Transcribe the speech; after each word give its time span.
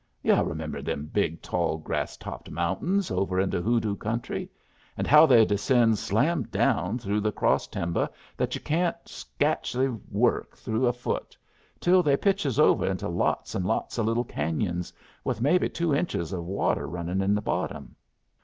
Yu' 0.23 0.33
remember 0.41 0.81
them 0.81 1.05
big 1.13 1.43
tall 1.43 1.77
grass 1.77 2.17
topped 2.17 2.49
mountains 2.49 3.11
over 3.11 3.39
in 3.39 3.51
the 3.51 3.61
Hoodoo 3.61 3.95
country, 3.95 4.49
and 4.97 5.05
how 5.05 5.27
they 5.27 5.45
descends 5.45 5.99
slam 5.99 6.41
down 6.45 6.97
through 6.97 7.19
the 7.19 7.31
cross 7.31 7.67
timber 7.67 8.09
that 8.35 8.55
yu' 8.55 8.61
can't 8.61 8.95
scatcely 9.05 9.87
work 10.09 10.57
through 10.57 10.87
afoot, 10.87 11.37
till 11.79 12.01
they 12.01 12.17
pitches 12.17 12.57
over 12.59 12.87
into 12.89 13.07
lots 13.07 13.53
an' 13.53 13.63
lots 13.63 13.99
o' 13.99 14.01
little 14.01 14.23
canyons, 14.23 14.91
with 15.23 15.39
maybe 15.39 15.69
two 15.69 15.93
inches 15.93 16.33
of 16.33 16.45
water 16.45 16.87
runnin' 16.87 17.21
in 17.21 17.35
the 17.35 17.39
bottom? 17.41 17.95